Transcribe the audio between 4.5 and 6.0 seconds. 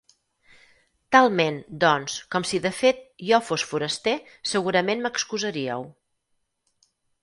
segurament m'excusaríeu.